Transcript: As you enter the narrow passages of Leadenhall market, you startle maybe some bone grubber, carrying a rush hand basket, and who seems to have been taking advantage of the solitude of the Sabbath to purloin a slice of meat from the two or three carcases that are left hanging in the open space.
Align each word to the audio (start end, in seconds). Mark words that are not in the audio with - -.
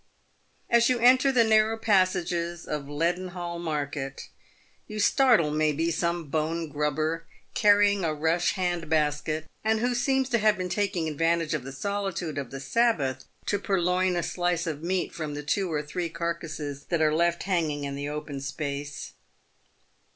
As 0.67 0.89
you 0.89 0.97
enter 0.97 1.31
the 1.31 1.43
narrow 1.43 1.77
passages 1.77 2.65
of 2.65 2.89
Leadenhall 2.89 3.59
market, 3.59 4.29
you 4.87 4.99
startle 4.99 5.51
maybe 5.51 5.91
some 5.91 6.23
bone 6.25 6.69
grubber, 6.69 7.25
carrying 7.53 8.03
a 8.03 8.11
rush 8.11 8.53
hand 8.53 8.89
basket, 8.89 9.45
and 9.63 9.79
who 9.79 9.93
seems 9.93 10.27
to 10.29 10.39
have 10.39 10.57
been 10.57 10.69
taking 10.69 11.07
advantage 11.07 11.53
of 11.53 11.63
the 11.63 11.71
solitude 11.71 12.39
of 12.39 12.49
the 12.49 12.59
Sabbath 12.59 13.25
to 13.45 13.59
purloin 13.59 14.15
a 14.15 14.23
slice 14.23 14.65
of 14.65 14.81
meat 14.81 15.13
from 15.13 15.35
the 15.35 15.43
two 15.43 15.71
or 15.71 15.83
three 15.83 16.09
carcases 16.09 16.85
that 16.85 16.99
are 17.03 17.13
left 17.13 17.43
hanging 17.43 17.83
in 17.83 17.93
the 17.93 18.09
open 18.09 18.41
space. 18.41 19.13